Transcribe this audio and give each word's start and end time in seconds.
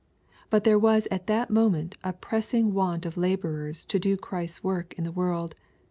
But 0.49 0.63
there 0.63 0.79
was 0.79 1.07
at 1.11 1.27
that 1.27 1.51
moment 1.51 1.95
a 2.03 2.11
pressing 2.11 2.73
want 2.73 3.05
of 3.05 3.17
laborers 3.17 3.85
to 3.85 3.99
do 3.99 4.17
Christ's 4.17 4.63
work 4.63 4.93
in 4.93 5.03
the 5.03 5.11
world. 5.11 5.53